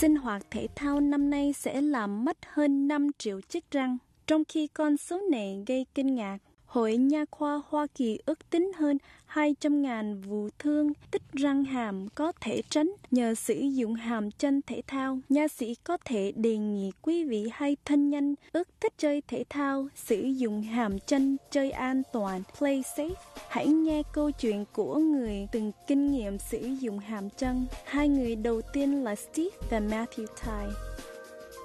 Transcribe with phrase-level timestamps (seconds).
[0.00, 4.44] Sinh hoạt thể thao năm nay sẽ làm mất hơn 5 triệu chiếc răng, trong
[4.44, 6.38] khi con số này gây kinh ngạc.
[6.70, 8.98] Hội Nha khoa Hoa Kỳ ước tính hơn
[9.32, 14.82] 200.000 vụ thương tích răng hàm có thể tránh nhờ sử dụng hàm chân thể
[14.86, 15.18] thao.
[15.28, 19.44] Nha sĩ có thể đề nghị quý vị hay thân nhân ước thích chơi thể
[19.48, 23.14] thao, sử dụng hàm chân chơi an toàn, play safe.
[23.48, 27.66] Hãy nghe câu chuyện của người từng kinh nghiệm sử dụng hàm chân.
[27.84, 30.89] Hai người đầu tiên là Steve và Matthew Ty.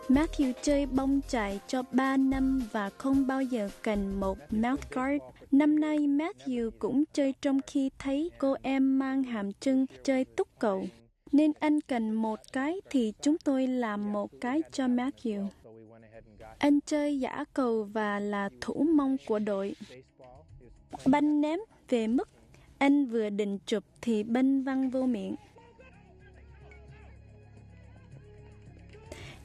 [0.08, 5.24] Matthew chơi bông chạy cho 3 năm và không bao giờ cần một mouthguard.
[5.52, 10.48] Năm nay Matthew cũng chơi trong khi thấy cô em mang hàm chân chơi túc
[10.60, 10.86] cầu.
[11.32, 15.48] Nên anh cần một cái thì chúng tôi làm một cái cho Matthew.
[16.58, 19.76] Anh chơi giả cầu và là thủ mông của đội.
[21.06, 21.60] Banh ném
[21.90, 22.30] về mức,
[22.78, 25.36] anh vừa định chụp thì banh văng vô miệng.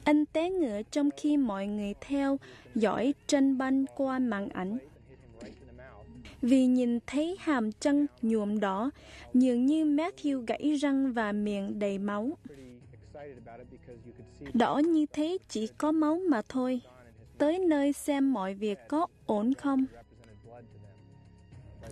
[0.03, 2.37] Anh té ngựa trong khi mọi người theo
[2.75, 4.77] dõi tranh banh qua màn ảnh.
[6.41, 8.91] Vì nhìn thấy hàm chân nhuộm đỏ,
[9.33, 12.37] dường như Matthew gãy răng và miệng đầy máu.
[14.53, 16.81] Đỏ như thế chỉ có máu mà thôi.
[17.37, 19.85] Tới nơi xem mọi việc có ổn không.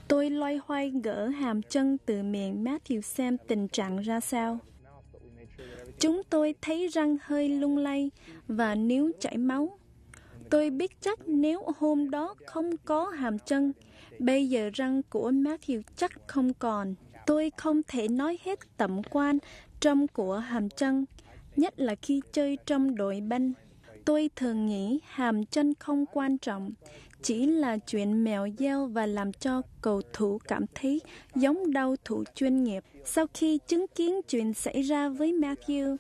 [0.08, 4.60] Tôi loay hoay gỡ hàm chân từ miệng Matthew xem tình trạng ra sao.
[6.00, 8.11] Chúng tôi thấy răng hơi lung lay
[8.47, 9.80] và níu chảy máu.
[10.50, 13.73] Tôi biết chắc nếu hôm đó không có hàm chân,
[14.19, 16.95] bây giờ răng của Matthew chắc không còn.
[17.25, 19.38] Tôi không thể nói hết tầm quan
[19.80, 21.06] trong của hàm chân,
[21.56, 23.53] nhất là khi chơi trong đội banh.
[24.06, 26.72] Tôi thường nghĩ hàm chân không quan trọng,
[27.22, 31.02] chỉ là chuyện mèo gieo và làm cho cầu thủ cảm thấy
[31.36, 32.84] giống đau thủ chuyên nghiệp.
[33.06, 35.97] Sau khi chứng kiến chuyện xảy ra với Matthew,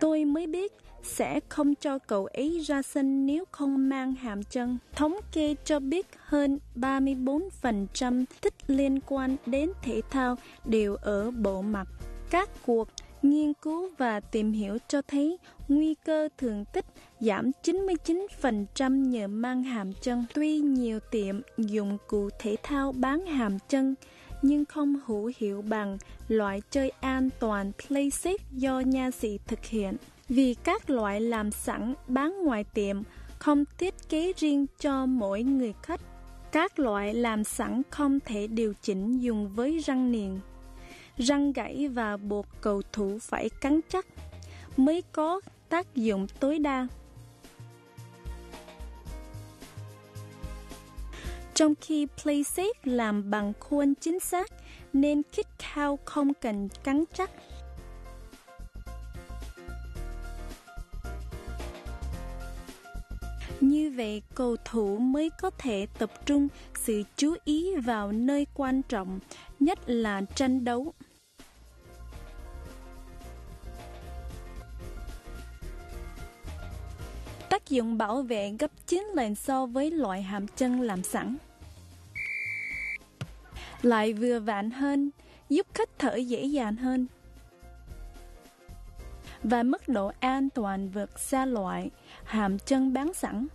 [0.00, 0.72] tôi mới biết
[1.02, 4.78] sẽ không cho cậu ấy ra sân nếu không mang hàm chân.
[4.92, 11.62] Thống kê cho biết hơn 34% tích liên quan đến thể thao đều ở bộ
[11.62, 11.88] mặt.
[12.30, 12.88] Các cuộc
[13.22, 15.38] nghiên cứu và tìm hiểu cho thấy
[15.68, 16.84] nguy cơ thường tích
[17.20, 20.24] giảm 99% nhờ mang hàm chân.
[20.34, 23.94] Tuy nhiều tiệm dụng cụ thể thao bán hàm chân,
[24.42, 29.96] nhưng không hữu hiệu bằng loại chơi an toàn PlaySafe do nha sĩ thực hiện.
[30.28, 33.02] Vì các loại làm sẵn bán ngoài tiệm
[33.38, 36.00] không thiết kế riêng cho mỗi người khách.
[36.52, 40.38] Các loại làm sẵn không thể điều chỉnh dùng với răng niền.
[41.26, 44.06] Răng gãy và buộc cầu thủ phải cắn chắc
[44.76, 46.86] mới có tác dụng tối đa.
[51.54, 54.50] Trong khi PlaySafe làm bằng khuôn chính xác,
[54.92, 57.30] nên kick out không cần cắn chắc.
[63.60, 68.82] Như vậy, cầu thủ mới có thể tập trung sự chú ý vào nơi quan
[68.82, 69.18] trọng,
[69.60, 70.92] nhất là tranh đấu.
[77.72, 81.36] Dụng bảo vệ gấp 9 lần so với loại hàm chân làm sẵn.
[83.82, 85.10] Lại vừa vặn hơn,
[85.48, 87.06] giúp khách thở dễ dàng hơn.
[89.42, 91.90] Và mức độ an toàn vượt xa loại
[92.24, 93.46] hàm chân bán sẵn.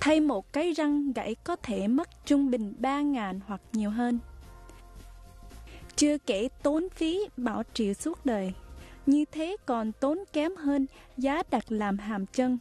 [0.00, 4.18] Thay một cái răng gãy có thể mất trung bình 3.000 hoặc nhiều hơn.
[5.96, 8.52] Chưa kể tốn phí bảo trì suốt đời.
[9.06, 12.58] Như thế còn tốn kém hơn giá đặt làm hàm chân.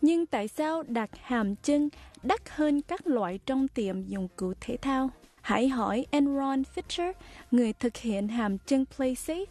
[0.00, 1.88] Nhưng tại sao đặt hàm chân
[2.22, 5.10] đắt hơn các loại trong tiệm dụng cụ thể thao?
[5.40, 7.12] Hãy hỏi Enron Fisher,
[7.50, 9.46] người thực hiện hàm chân PlaySafe.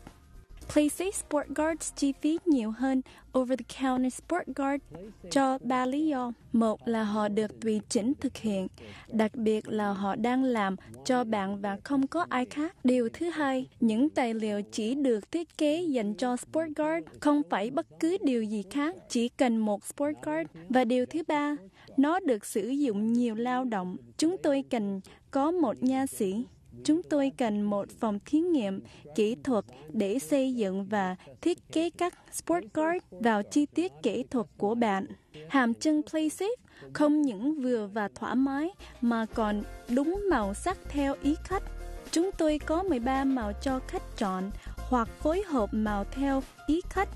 [0.74, 3.02] Placey Sport Guards chi phí nhiều hơn
[3.38, 4.84] over-the-counter Sport Guard
[5.32, 6.32] cho ba lý do.
[6.54, 8.68] Một là họ được tùy chỉnh thực hiện,
[9.12, 10.76] đặc biệt là họ đang làm
[11.06, 12.76] cho bạn và không có ai khác.
[12.84, 17.42] Điều thứ hai, những tài liệu chỉ được thiết kế dành cho Sport Guard, không
[17.50, 20.50] phải bất cứ điều gì khác, chỉ cần một Sport Guard.
[20.70, 21.56] Và điều thứ ba,
[21.98, 23.98] nó được sử dụng nhiều lao động.
[24.18, 25.02] Chúng tôi cần
[25.32, 26.46] có một nha sĩ
[26.84, 28.82] chúng tôi cần một phòng thí nghiệm
[29.16, 34.24] kỹ thuật để xây dựng và thiết kế các sport guard vào chi tiết kỹ
[34.30, 35.06] thuật của bạn.
[35.50, 36.56] Hàm chân PlaySafe
[36.94, 38.70] không những vừa và thoải mái
[39.02, 41.64] mà còn đúng màu sắc theo ý khách.
[42.12, 47.10] Chúng tôi có 13 màu cho khách chọn hoặc phối hợp màu theo ý khách.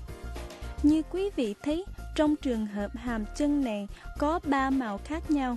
[0.82, 1.84] Như quý vị thấy,
[2.14, 3.88] trong trường hợp hàm chân này
[4.18, 5.56] có 3 màu khác nhau.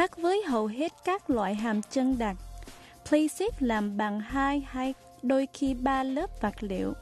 [0.00, 2.36] Khác với hầu hết các loại hàm chân đặc,
[3.08, 6.92] Playsafe làm bằng hai hay đôi khi ba lớp vật liệu.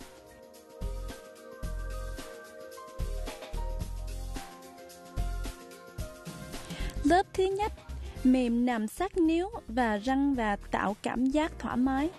[7.04, 7.72] Lớp thứ nhất,
[8.24, 12.10] mềm nằm sát níu và răng và tạo cảm giác thoải mái.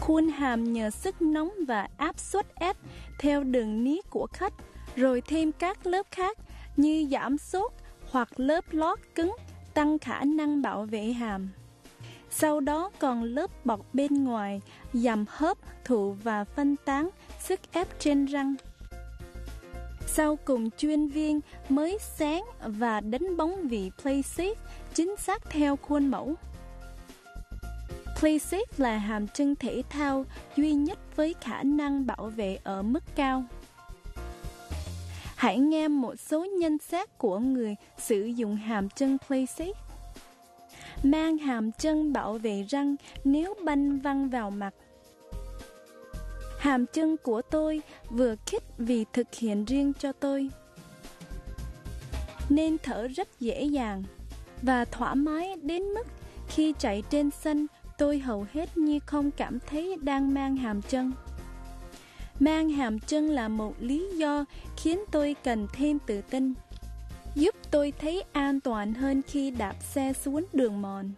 [0.00, 2.76] Khuôn hàm nhờ sức nóng và áp suất ép
[3.18, 4.52] theo đường ní của khách,
[4.96, 6.38] rồi thêm các lớp khác
[6.76, 7.72] như giảm sốt
[8.10, 9.36] hoặc lớp lót cứng
[9.74, 11.48] tăng khả năng bảo vệ hàm.
[12.30, 14.60] Sau đó còn lớp bọc bên ngoài
[14.92, 17.08] giảm hớp, thụ và phân tán
[17.40, 18.54] sức ép trên răng.
[20.06, 24.54] Sau cùng chuyên viên mới sáng và đánh bóng vị PlaySafe
[24.94, 26.34] chính xác theo khuôn mẫu.
[28.20, 30.24] PlaySafe là hàm chân thể thao
[30.56, 33.44] duy nhất với khả năng bảo vệ ở mức cao.
[35.36, 39.72] Hãy nghe một số nhân xét của người sử dụng hàm chân PlaySafe.
[41.02, 44.74] Mang hàm chân bảo vệ răng nếu banh văng vào mặt.
[46.58, 50.50] Hàm chân của tôi vừa khít vì thực hiện riêng cho tôi.
[52.48, 54.02] Nên thở rất dễ dàng
[54.62, 56.06] và thoải mái đến mức
[56.48, 57.66] khi chạy trên sân,
[57.98, 61.12] tôi hầu hết như không cảm thấy đang mang hàm chân.
[62.40, 64.44] Mang hàm chân là một lý do
[64.76, 66.54] khiến tôi cần thêm tự tin,
[67.34, 71.10] giúp tôi thấy an toàn hơn khi đạp xe xuống đường mòn.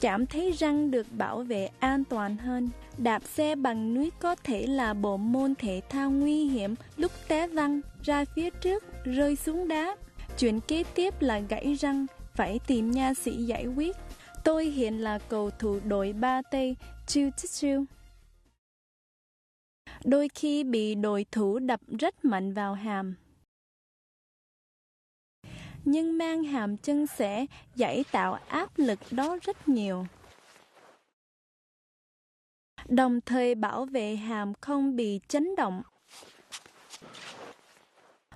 [0.00, 2.68] Cảm thấy răng được bảo vệ an toàn hơn.
[2.98, 7.46] Đạp xe bằng núi có thể là bộ môn thể thao nguy hiểm lúc té
[7.46, 9.96] văng ra phía trước, rơi xuống đá.
[10.38, 13.96] Chuyện kế tiếp là gãy răng, phải tìm nha sĩ giải quyết.
[14.44, 16.76] Tôi hiện là cầu thủ đội ba tây
[17.06, 17.84] chiu chiu
[20.04, 23.14] Đôi khi bị đối thủ đập rất mạnh vào hàm.
[25.84, 30.06] Nhưng mang hàm chân sẽ giải tạo áp lực đó rất nhiều.
[32.88, 35.82] Đồng thời bảo vệ hàm không bị chấn động.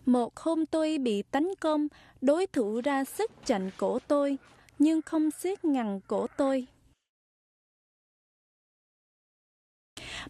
[0.06, 1.88] Một hôm tôi bị tấn công,
[2.20, 4.38] đối thủ ra sức chặn cổ tôi,
[4.78, 6.66] nhưng không siết ngăn cổ tôi.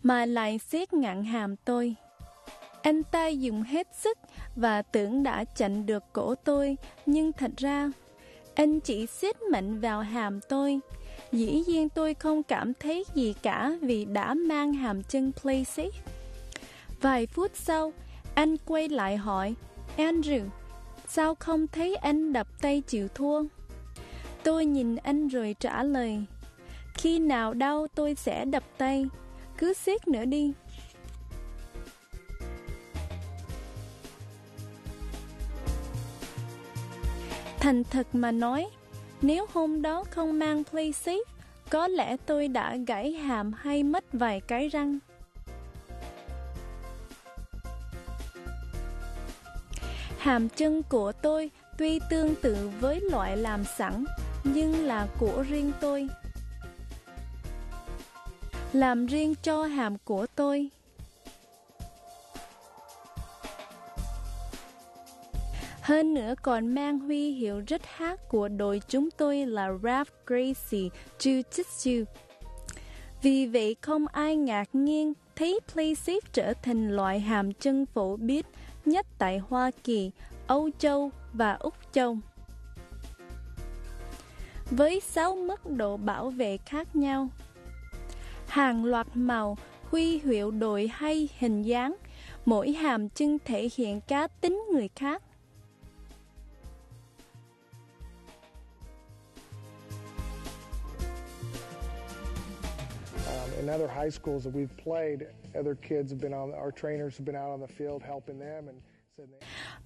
[0.03, 1.95] Mà lại siết ngặn hàm tôi.
[2.83, 4.19] Anh ta dùng hết sức
[4.57, 7.91] và tưởng đã chặn được cổ tôi, nhưng thật ra
[8.55, 10.81] anh chỉ siết mạnh vào hàm tôi.
[11.33, 15.93] Dĩ nhiên tôi không cảm thấy gì cả vì đã mang hàm chân playset.
[17.01, 17.93] Vài phút sau,
[18.35, 19.55] anh quay lại hỏi,
[19.97, 20.49] Andrew,
[21.09, 23.43] sao không thấy anh đập tay chịu thua?
[24.43, 26.25] Tôi nhìn anh rồi trả lời
[26.95, 29.07] Khi nào đau tôi sẽ đập tay
[29.59, 30.53] cứ siết nữa đi
[37.61, 38.67] Thành thật mà nói,
[39.23, 41.23] Nếu hôm đó không mang PlaySafe
[41.71, 44.99] Có lẽ tôi đã gãy hàm hay mất vài cái răng
[50.19, 54.05] Hàm chân của tôi tuy tương tự với loại làm sẵn,
[54.45, 56.09] nhưng là của riêng tôi.
[58.73, 60.71] Làm riêng cho hàm của tôi.
[65.81, 70.89] Hơn nữa còn mang huy hiệu rất hát của đội chúng tôi là Ralph Gracie
[71.19, 72.05] Jiu-Jitsu.
[73.23, 78.45] Vì vậy không ai ngạc nhiên thấy PlaySafe trở thành loại hàm chân phổ biến
[78.85, 80.11] nhất tại Hoa Kỳ,
[80.47, 82.17] Âu Châu và Úc Châu
[84.71, 87.29] với 6 mức độ bảo vệ khác nhau.
[88.53, 89.57] Hàng loạt màu,
[89.91, 91.97] huy hiệu đội hay hình dáng,
[92.45, 95.23] mỗi hàm chân thể hiện cá tính người khác.
[103.27, 107.19] Um, in other high schools that we've played, other kids have been on, our trainers
[107.19, 108.79] have been out on the field helping them and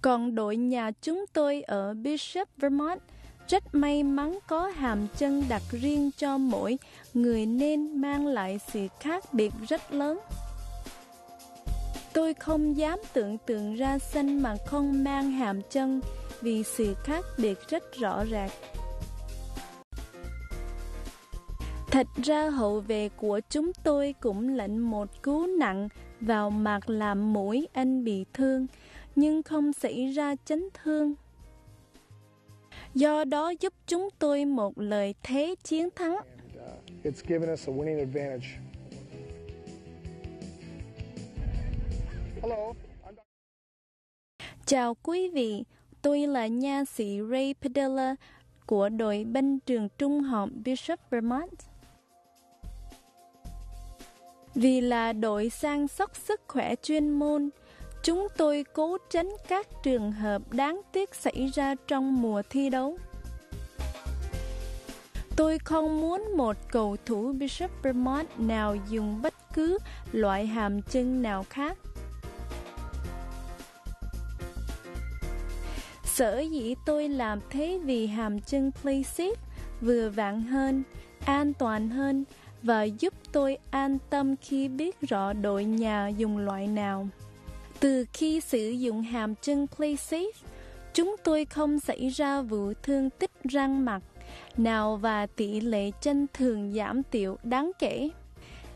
[0.03, 3.03] Còn đội nhà chúng tôi ở Bishop, Vermont,
[3.49, 6.79] rất may mắn có hàm chân đặc riêng cho mỗi
[7.15, 10.19] người nên mang lại sự khác biệt rất lớn.
[12.13, 16.01] Tôi không dám tưởng tượng ra xanh mà không mang hàm chân
[16.41, 18.51] vì sự khác biệt rất rõ ràng.
[21.91, 25.89] Thật ra hậu vệ của chúng tôi cũng lệnh một cú nặng
[26.21, 28.67] vào mặt làm mũi anh bị thương,
[29.17, 31.15] nhưng không xảy ra chấn thương.
[32.97, 36.17] Do đó giúp chúng tôi một lời thế chiến thắng.
[44.67, 45.65] Chào quý vị,
[46.03, 48.17] tôi là nha sĩ Ray Padilla
[48.67, 51.61] của đội binh trường trung học Bishop Vermont.
[54.55, 57.51] Vì là đội sang sóc sức khỏe chuyên môn,
[58.07, 62.99] chúng tôi cố tránh các trường hợp đáng tiếc xảy ra trong mùa thi đấu.
[65.37, 69.79] Tôi không muốn một cầu thủ Bishop Vermont nào dùng bất cứ
[70.13, 71.79] loại hàm chân nào khác.
[76.05, 79.33] Sở dĩ tôi làm thế vì hàm chân Placid
[79.81, 80.83] vừa vặn hơn,
[81.25, 82.25] an toàn hơn
[82.63, 87.09] và giúp tôi an tâm khi biết rõ đội nhà dùng loại nào.
[87.81, 90.31] Từ khi sử dụng hàm chân PlaySafe,
[90.95, 94.03] chúng tôi không xảy ra vụ thương tích răng mặt
[94.57, 98.09] nào và tỷ lệ chân thường giảm tiểu đáng kể.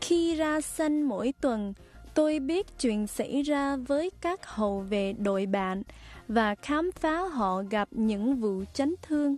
[0.01, 1.73] Khi ra sân mỗi tuần,
[2.13, 5.83] tôi biết chuyện xảy ra với các hậu vệ đội bạn
[6.27, 9.37] và khám phá họ gặp những vụ chấn thương.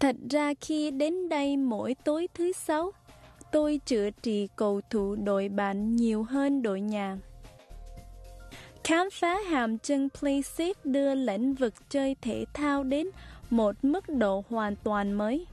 [0.00, 2.92] Thật ra khi đến đây mỗi tối thứ sáu,
[3.52, 7.18] tôi chữa trị cầu thủ đội bạn nhiều hơn đội nhà.
[8.84, 13.06] Khám phá hàm chân playset đưa lĩnh vực chơi thể thao đến
[13.50, 15.46] một mức độ hoàn toàn mới.